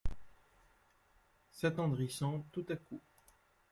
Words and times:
S’attendrissant 1.51 2.43
tout 2.51 2.65
à 2.69 2.75
coup. 2.75 3.01